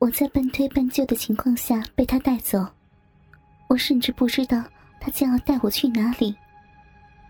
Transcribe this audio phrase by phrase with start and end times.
[0.00, 2.66] 我在半推半就的情况下被他带走，
[3.68, 4.64] 我甚至不知道
[4.98, 6.34] 他将要带我去哪里，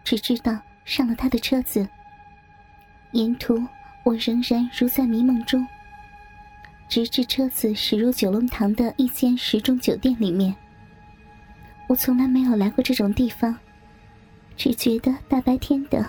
[0.04, 1.87] 只知道上了他的车子。
[3.11, 3.61] 沿途
[4.04, 5.67] 我仍然如在迷梦中，
[6.88, 10.55] 直至车子驶入九龙塘的一间时钟酒店里面。
[11.89, 13.52] 我从来没有来过这种地方，
[14.57, 16.09] 只觉得大白天的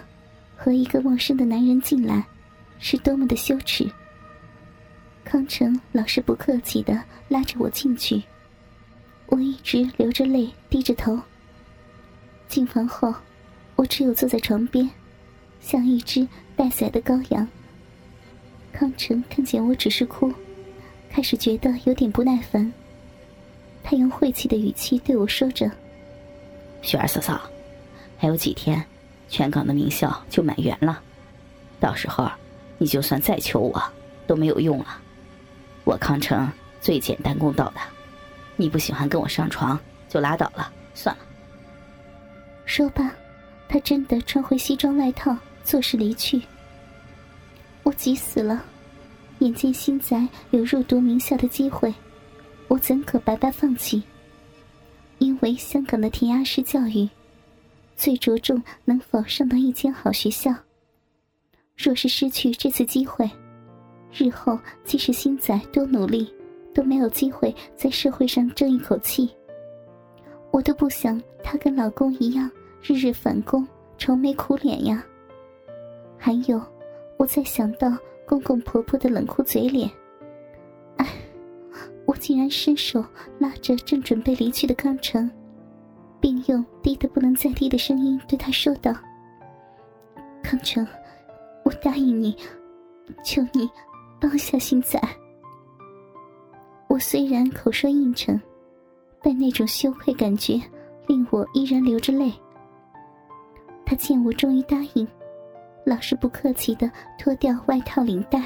[0.55, 2.23] 和一个陌生的男人进来，
[2.77, 3.91] 是多么的羞耻。
[5.23, 8.21] 康成老是不客气的拉着我进去，
[9.27, 11.19] 我一直流着泪，低着头。
[12.49, 13.13] 进房后，
[13.75, 14.89] 我只有坐在床边，
[15.61, 17.47] 像一只待宰的羔羊。
[18.73, 20.33] 康成看见我只是哭，
[21.09, 22.71] 开始觉得有点不耐烦。
[23.83, 25.71] 他用晦气的语气对我说着
[26.81, 27.41] ：“雪儿嫂嫂，
[28.17, 28.83] 还有几天，
[29.29, 31.01] 全港的名校就满员了，
[31.79, 32.29] 到时候，
[32.77, 33.81] 你就算再求我，
[34.27, 35.01] 都没有用了。”
[35.83, 36.49] 我康成
[36.79, 37.81] 最简单公道的，
[38.55, 41.21] 你不喜欢跟我上床就拉倒了，算了。
[42.65, 43.11] 说罢，
[43.67, 46.41] 他真的穿回西装外套，作势离去。
[47.83, 48.63] 我急死了，
[49.39, 51.93] 眼见新仔有入读名校的机会，
[52.67, 54.03] 我怎可白白放弃？
[55.17, 57.09] 因为香港的填鸭式教育，
[57.95, 60.53] 最着重能否上到一间好学校。
[61.75, 63.29] 若是失去这次机会，
[64.13, 66.33] 日后即使新仔多努力，
[66.73, 69.29] 都没有机会在社会上争一口气。
[70.51, 72.51] 我都不想她跟老公一样
[72.83, 73.65] 日日返工，
[73.97, 75.03] 愁眉苦脸呀。
[76.17, 76.61] 还有，
[77.17, 77.89] 我再想到
[78.27, 79.89] 公公婆婆的冷酷嘴脸，
[80.97, 81.07] 哎，
[82.05, 83.03] 我竟然伸手
[83.39, 85.31] 拉着正准备离去的康成，
[86.19, 88.93] 并用低得不能再低的声音对他说道
[90.43, 90.85] ：“康成，
[91.63, 92.35] 我答应你，
[93.23, 93.69] 求你。”
[94.21, 95.01] 放下心仔。
[96.87, 98.39] 我虽然口说应承，
[99.21, 100.61] 但那种羞愧感觉
[101.07, 102.31] 令我依然流着泪。
[103.85, 105.05] 他见我终于答应，
[105.85, 108.45] 老是不客气的脱掉外套领带，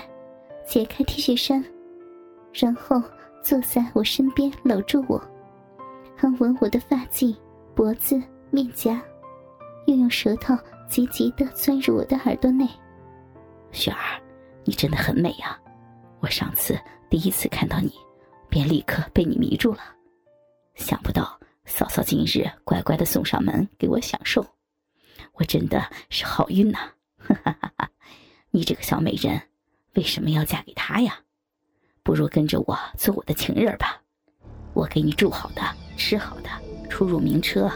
[0.65, 1.63] 解开 T 恤衫，
[2.53, 3.03] 然后
[3.43, 5.21] 坐在我身边搂住我，
[6.15, 7.35] 还吻我的发髻、
[7.75, 8.19] 脖子、
[8.49, 9.01] 面颊，
[9.85, 12.67] 又用舌头急急的钻入我的耳朵内。
[13.71, 14.21] 雪儿，
[14.63, 15.59] 你真的很美啊！
[16.19, 17.91] 我上次第一次看到你，
[18.49, 19.79] 便立刻被你迷住了。
[20.75, 24.45] 想不到嫂嫂今日乖乖的送上门给我享受，
[25.33, 26.79] 我真的是好运呐！
[27.17, 27.89] 哈哈哈哈
[28.51, 29.41] 你这个小美人，
[29.93, 31.19] 为什么要嫁给他呀？
[32.03, 34.01] 不如跟着我做我的情人吧，
[34.73, 35.61] 我给你住好的，
[35.97, 36.49] 吃好的，
[36.89, 37.69] 出入名车。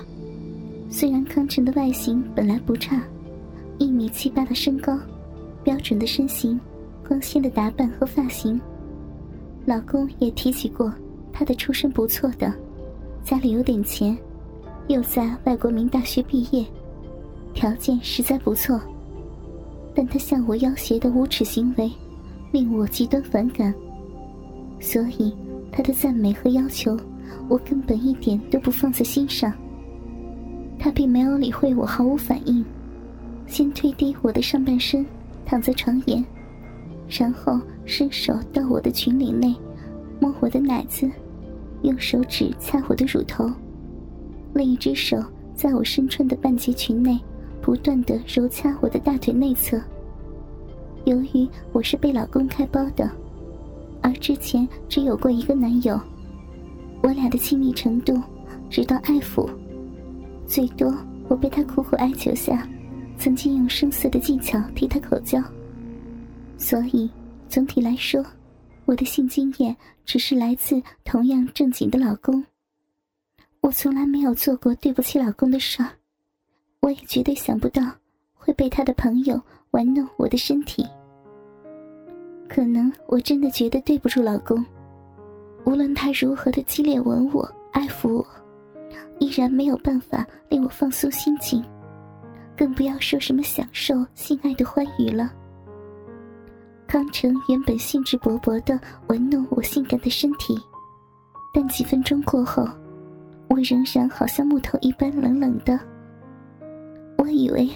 [0.90, 3.02] 虽然康成的外形本来不差，
[3.78, 4.98] 一米七八的身高，
[5.64, 6.60] 标准的身形。
[7.10, 8.62] 光鲜的打扮和发型，
[9.66, 10.94] 老公也提起过，
[11.34, 12.54] 他的出身不错的，
[13.24, 14.16] 家里有点钱，
[14.90, 16.64] 又在外国名大学毕业，
[17.52, 18.80] 条件实在不错。
[19.96, 21.92] 但他向我要挟的无耻行为，
[22.52, 23.74] 令我极端反感。
[24.80, 25.36] 所以
[25.72, 26.96] 他的赞美和要求，
[27.48, 29.52] 我根本一点都不放在心上。
[30.78, 32.64] 他并没有理会我毫无反应，
[33.48, 35.04] 先推低我的上半身，
[35.44, 36.24] 躺在床沿。
[37.10, 39.56] 然后伸手到我的裙领内，
[40.20, 41.10] 摸我的奶子，
[41.82, 43.50] 用手指擦我的乳头，
[44.54, 45.18] 另一只手
[45.56, 47.20] 在我身穿的半截裙内，
[47.62, 49.82] 不断的揉掐我的大腿内侧。
[51.06, 53.10] 由于我是被老公开包的，
[54.02, 56.00] 而之前只有过一个男友，
[57.02, 58.22] 我俩的亲密程度
[58.70, 59.50] 直到爱抚，
[60.46, 60.94] 最多
[61.28, 62.68] 我被他苦苦哀求下，
[63.18, 65.42] 曾经用声色的技巧替他口交。
[66.60, 67.10] 所以，
[67.48, 68.24] 总体来说，
[68.84, 69.76] 我的性经验
[70.06, 72.46] 只是来自同样正经的老公。
[73.62, 75.90] 我从来没有做过对不起老公的事儿，
[76.82, 77.82] 我也绝对想不到
[78.34, 80.86] 会被他的朋友玩弄我的身体。
[82.50, 84.64] 可能我真的觉得对不住老公，
[85.66, 88.28] 无论他如何的激烈吻我、爱抚我，
[89.20, 91.64] 依然没有办法令我放松心情，
[92.58, 95.34] 更不要说什么享受性爱的欢愉了。
[96.90, 100.60] 康成原本兴致勃勃的玩弄我性感的身体，
[101.54, 102.68] 但几分钟过后，
[103.48, 105.80] 我仍然好像木头一般冷冷的。
[107.16, 107.70] 我以为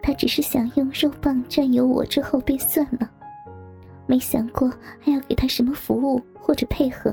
[0.00, 3.10] 他只是想用肉棒占有我之后便算了，
[4.06, 7.12] 没想过还要给他什么服务或者配合。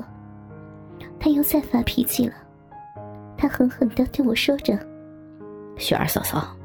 [1.18, 2.34] 他又在发脾气了，
[3.36, 4.78] 他狠狠的对我说着
[5.76, 6.56] ：“雪儿嫂嫂，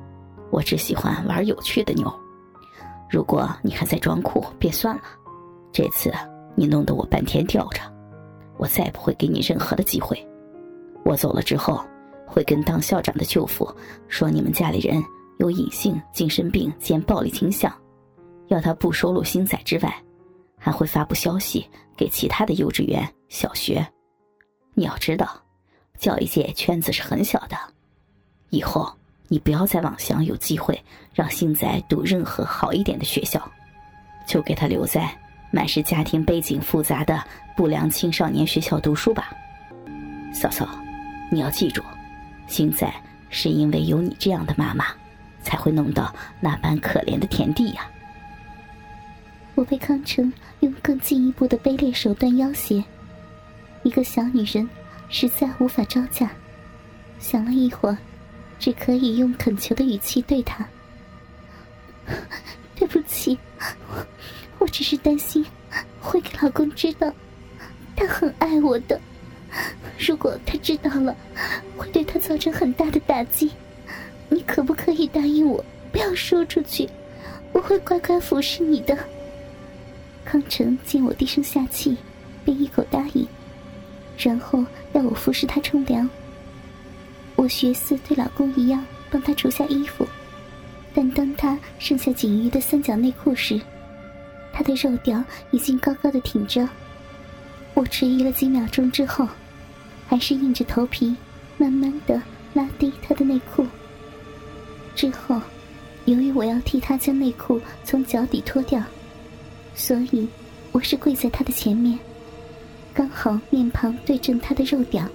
[0.51, 2.13] 我只喜欢玩有趣的妞。”
[3.13, 5.03] 如果你还在装酷，便算了。
[5.71, 6.11] 这次
[6.55, 7.79] 你弄得我半天吊着，
[8.57, 10.17] 我再不会给你任何的机会。
[11.05, 11.85] 我走了之后，
[12.25, 13.71] 会跟当校长的舅父
[14.07, 14.99] 说你们家里人
[15.37, 17.71] 有隐性精神病兼暴力倾向，
[18.47, 19.95] 要他不收录星仔之外，
[20.57, 23.87] 还会发布消息给其他的幼稚园、小学。
[24.73, 25.39] 你要知道，
[25.99, 27.55] 教育界圈子是很小的，
[28.49, 28.91] 以后
[29.27, 30.79] 你不要再妄想有机会
[31.13, 33.41] 让星仔读任何好一点的学校，
[34.27, 35.09] 就给他留在。
[35.55, 37.23] 满是家庭背景复杂的
[37.55, 39.31] 不良青少年学校读书吧，
[40.33, 40.67] 嫂嫂，
[41.31, 41.83] 你要记住，
[42.47, 42.91] 现在
[43.29, 44.85] 是因为有你这样的妈妈，
[45.43, 47.87] 才会弄到那般可怜的田地呀。
[49.53, 52.83] 我被康成用更进一步的卑劣手段要挟，
[53.83, 54.67] 一个小女人
[55.07, 56.31] 实在无法招架。
[57.19, 57.97] 想了一会儿，
[58.63, 60.65] 只可以用恳求的语气对他
[62.73, 63.37] ：“对不起。”
[64.57, 65.45] 我只是担心
[65.99, 67.13] 会给老公知道，
[67.93, 68.97] 他很爱我的。
[69.99, 71.13] 如果他知道了，
[71.75, 73.51] 会对他造成很大的打击。
[74.29, 75.61] 你可不可以答应我，
[75.91, 76.89] 不要说出去？
[77.51, 78.97] 我会乖乖服侍你的。
[80.23, 81.97] 康成见我低声下气，
[82.45, 83.27] 便一口答应，
[84.17, 84.63] 然后
[84.93, 86.09] 要我服侍他冲凉。
[87.43, 90.07] 我学似对老公一样帮他除下衣服，
[90.93, 93.59] 但当他剩下仅余的三角内裤时，
[94.53, 96.65] 他的肉屌已经高高的挺着，
[97.73, 99.27] 我迟疑了几秒钟之后，
[100.07, 101.13] 还是硬着头皮，
[101.57, 102.21] 慢慢的
[102.53, 103.67] 拉低他的内裤。
[104.95, 105.41] 之后，
[106.05, 108.81] 由于我要替他将内裤从脚底脱掉，
[109.75, 110.25] 所以
[110.71, 111.99] 我是跪在他的前面，
[112.93, 115.05] 刚好面庞对正他的肉屌。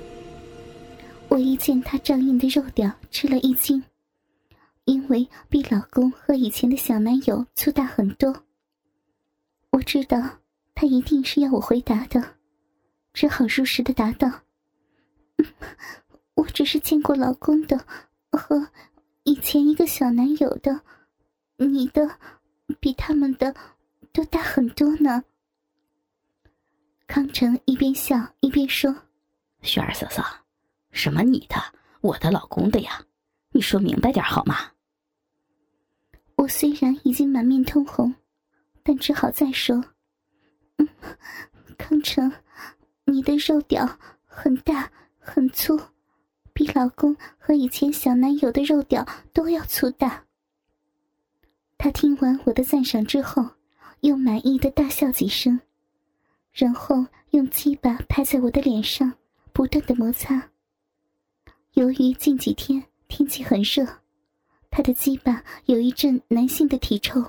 [1.30, 3.82] 我一见他仗硬的肉屌，吃了一惊，
[4.86, 8.44] 因为比老公和以前的小男友粗大很多。
[9.70, 10.40] 我知道
[10.75, 12.36] 他一定是要我回答的，
[13.12, 14.40] 只好如实的答道
[16.34, 17.78] ：“我只是见过老公的
[18.32, 18.66] 和
[19.25, 20.80] 以前一个小男友的，
[21.56, 22.19] 你的
[22.80, 23.54] 比他们的
[24.12, 25.22] 都大很多呢。”
[27.06, 28.94] 康成一边笑一边说
[29.62, 30.25] ：“雪儿嫂嫂，
[30.90, 31.56] 什么你的，
[32.00, 33.05] 我的老公的呀？
[33.50, 34.73] 你说明白点好吗？”
[36.37, 38.14] 我虽然已经满面通红。
[38.90, 39.85] 但只好再说，
[40.79, 40.88] 嗯，
[41.76, 42.32] 康成，
[43.05, 45.79] 你的肉屌很大很粗，
[46.55, 50.25] 比老公和以前小男友的肉屌都要粗大。
[51.76, 53.44] 他听完我的赞赏之后，
[54.00, 55.61] 又满意的大笑几声，
[56.50, 59.12] 然后用鸡巴拍在我的脸上，
[59.52, 60.49] 不断的摩擦。
[61.78, 63.86] 由于近几天天气很热，
[64.69, 67.25] 他的鸡巴有一阵男性的体臭。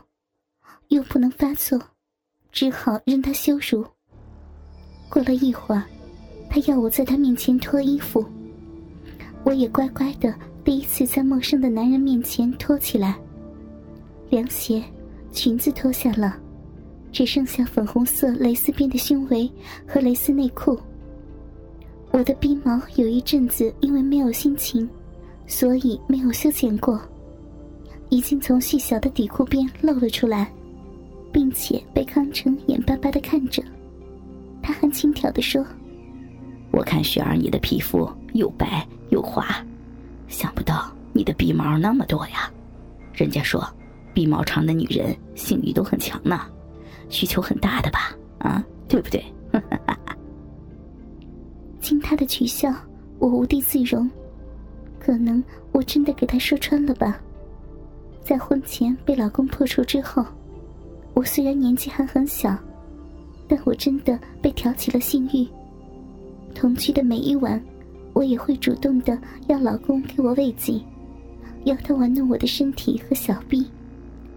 [0.88, 1.80] 又不能发作，
[2.52, 3.86] 只好任他羞辱。
[5.08, 5.84] 过了一会儿，
[6.50, 8.26] 他要我在他面前脱衣服，
[9.44, 13.20] 我也乖乖的第一次在陌生的男人面前脱起来。
[14.32, 14.84] 凉鞋、
[15.32, 16.36] 裙子脱下了，
[17.12, 19.48] 只剩下粉红色蕾丝边的胸围
[19.88, 20.76] 和蕾丝内裤。
[22.12, 24.88] 我的鼻毛有一阵子因为没有心情，
[25.48, 27.00] 所以没有修剪过，
[28.10, 30.52] 已经从细小的底裤边露了出来。
[31.32, 33.62] 并且被康成眼巴巴的看着，
[34.64, 35.64] 他还轻佻的说
[36.74, 39.46] ：“我看雪儿你的皮肤又白又滑，
[40.28, 42.52] 想不到你的鼻毛那么多呀。
[43.14, 43.64] 人家说，
[44.12, 46.42] 鼻毛长的女人性欲都很强呢，
[47.10, 48.12] 需求很大的吧？
[48.40, 49.24] 啊，对不对？”
[52.10, 52.74] 他的取笑，
[53.20, 54.10] 我无地自容。
[55.00, 57.22] 可能我真的给他说穿了吧。
[58.24, 60.26] 在婚前被老公破处之后。
[61.14, 62.58] 我虽然年纪还很小，
[63.48, 65.48] 但我真的被挑起了性欲。
[66.56, 67.62] 同居的每一晚，
[68.14, 69.16] 我也会主动的
[69.48, 70.82] 要老公给我慰藉，
[71.66, 73.68] 要他玩弄我的身体和小臂，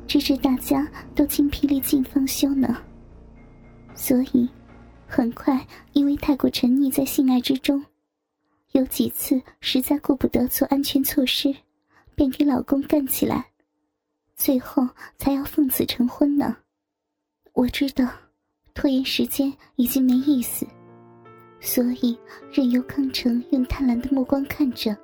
[0.06, 2.76] 直至大家都精疲力尽方休呢。
[3.94, 4.46] 所以，
[5.14, 7.84] 很快因为太过沉溺在性爱之中，
[8.70, 11.54] 有几次实在顾不得做安全措施，
[12.14, 13.50] 便给老公干起来，
[14.34, 14.88] 最后
[15.18, 16.56] 才要奉子成婚呢。
[17.52, 18.08] 我知道，
[18.72, 20.66] 拖延时间已经没意思，
[21.60, 22.18] 所以
[22.50, 24.96] 任由康成用贪婪的目光看着。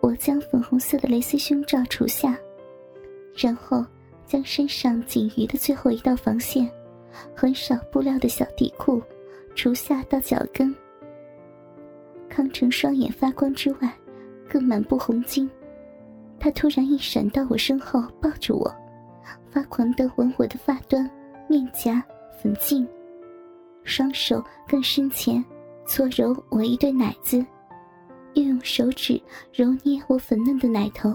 [0.00, 2.36] 我将粉红色的蕾丝胸罩除下，
[3.36, 3.86] 然后
[4.26, 6.68] 将身上仅余的最后一道防线——
[7.34, 9.02] 很少布料的小底裤
[9.54, 10.74] 除下到脚跟。
[12.28, 13.92] 康成双眼发光之外，
[14.48, 15.48] 更满布红筋。
[16.38, 18.74] 他突然一闪到我身后，抱住我，
[19.50, 21.08] 发狂地吻我的发端。
[21.46, 22.02] 面颊、
[22.42, 22.88] 粉颈，
[23.84, 25.44] 双手更深前，
[25.86, 27.44] 搓揉我一对奶子，
[28.32, 29.20] 又用手指
[29.52, 31.14] 揉捏我粉嫩的奶头。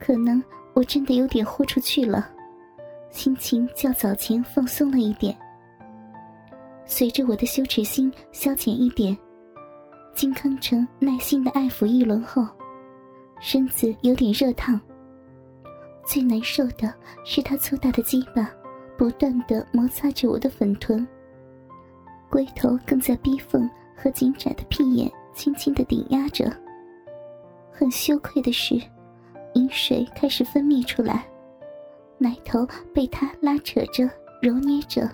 [0.00, 0.42] 可能
[0.74, 2.28] 我真的有点豁出去了，
[3.10, 5.36] 心情较早前放松了一点。
[6.84, 9.16] 随着我的羞耻心消减一点，
[10.14, 12.46] 金康成耐心的爱抚一轮后，
[13.40, 14.80] 身子有点热烫。
[16.04, 16.92] 最难受的
[17.24, 18.50] 是他粗大的鸡巴
[18.96, 21.06] 不断的摩擦着我的粉臀，
[22.30, 26.50] 龟头更在逼缝和紧窄的屁眼轻轻的顶压着。
[27.70, 28.80] 很羞愧的是。
[29.54, 31.26] 饮水开始分泌出来，
[32.18, 34.08] 奶头被他拉扯着
[34.42, 35.08] 揉捏着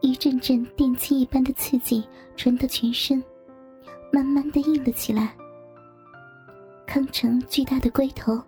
[0.00, 2.06] 一阵阵电击一般的刺激
[2.36, 3.22] 传到全身
[4.12, 5.34] 慢慢的硬了起来。
[6.86, 8.40] 康城巨大的龟头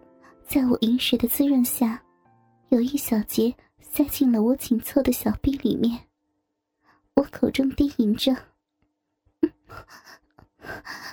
[0.46, 2.00] 在我饮水的滋润下
[2.68, 5.98] 有一小节塞进了我紧凑的小臂里面
[7.14, 8.36] 我口中低吟着